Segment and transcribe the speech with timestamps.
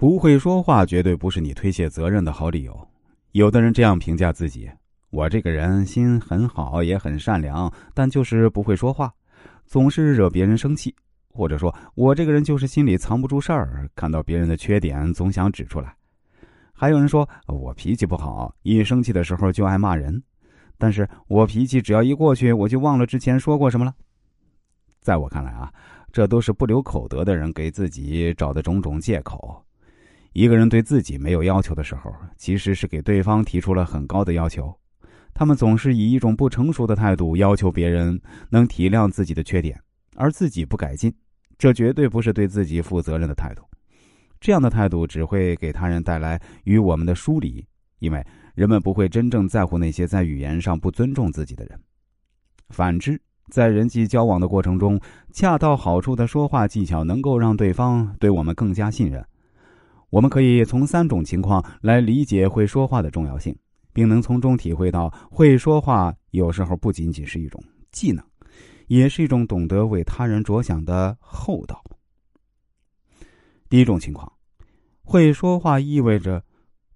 [0.00, 2.88] 不会说话绝对不是你推卸责任的好理由。
[3.32, 4.66] 有的人这样评价自己
[5.12, 9.12] ：“我这个人心很好，也很善良，但就是不会说话，
[9.66, 10.94] 总是惹别人生气。”
[11.28, 15.94] 或者说我这个人就是心里藏不住事儿，看到别人的缺点总想指出来。
[16.72, 20.18] 还有人说我脾气不好，一生气的时候就爱骂人，
[20.78, 23.92] 但是我脾气只要一过去，我就忘了之前说过什么了。
[25.02, 25.70] 在我看来啊，
[26.10, 29.62] 这都是不留口德的人给自己找的种种借口。
[30.32, 34.72] 一个人对自己没有要求的时候，其实是给对方提出了很高的要求。
[35.34, 39.80] 他们总是以一种不成熟的态度要求别人能体谅自己的缺点，
[40.16, 41.12] 而自己不改进，
[41.58, 43.62] 这绝对不是对自己负责任的态度。
[44.40, 47.64] 这样的态度只会给他人带来与我们的疏离，
[47.98, 48.24] 因为
[48.54, 51.78] 人们不会真正在乎那些在语言上不尊重自己的人。
[52.70, 55.00] 反之，在人际交往的过程中，
[55.32, 59.24] 恰到好处的说话技巧能够让对方对我们更加信任。
[60.10, 63.56] 我们可以从三种情况来理解会说话的重要性，
[63.92, 68.24] 并能从中体会到会说话有时候不仅仅是一种技能，
[68.88, 71.80] 也是一种懂得为他人着想的厚道。
[73.68, 74.30] 第一种情况，
[75.04, 76.42] 会说话意味着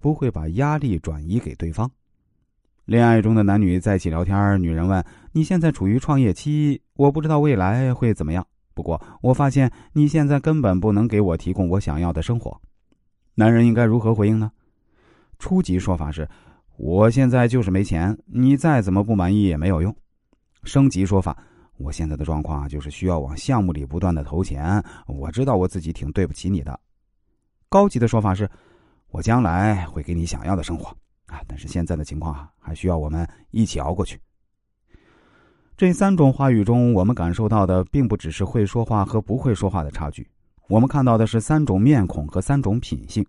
[0.01, 1.89] 不会把压力转移给对方。
[2.85, 8.45] 恋爱中的男女在一起聊天，女人问：“你现在处于创业期，我不知道未来会怎么样。
[8.75, 12.61] 不过我发现你现在根本不能给我提供我想要的生活。”
[13.35, 14.51] 男人应该如何回应呢？
[15.39, 16.29] 初级说法是
[16.79, 19.95] ：“我现在就是没钱，你再怎么不满意也没有用。”
[20.63, 21.37] 升级说法
[21.77, 26.79] ：“我现在的状况就是需要往项目里不断的投钱，我知道我自己挺对不起你的。”
[27.69, 28.49] 高级的说法是
[29.11, 30.87] ：“我将来会给你想要的生活
[31.27, 34.19] 啊，但是现在的情况还需要我们一起熬过去。”
[35.77, 40.25] 这三种话语中，我们感受到的并不只是会说话和不会说话的差距。
[40.69, 43.25] 我们看到的是三种面孔和三种品性。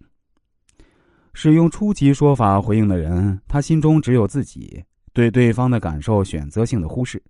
[1.33, 7.21] 使用初级说法回应的人，他心中只有自己，对对方的感受选择性的忽视。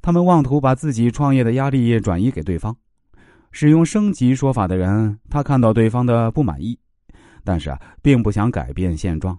[0.00, 2.76] 他们妄图把自己创业的压力转移给对方。
[3.50, 6.78] 使用升级说法的人，他看到对方的不满意，
[7.42, 9.36] 但是啊，并不想改变现状。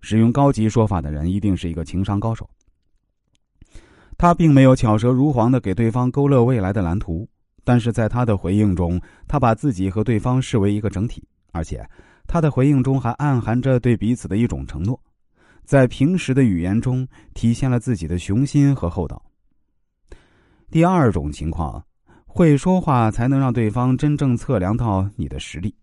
[0.00, 2.48] 使用高级说法的人，一定是一个情商高手。
[4.16, 7.28] 他并没有巧舌如簧的给对方勾勒未来的蓝图。
[7.64, 11.22] 但是在他的回应中，他把自己和对方视为一个整体，
[11.52, 11.84] 而且
[12.26, 15.00] 他的回应中还暗含着对彼此的一种承诺，
[15.64, 19.22] 在平时的语言中体现了自己的雄心和厚道。
[20.70, 21.84] 第二种情况，
[22.26, 25.74] 会说话才能让对方真正测量到你的实力。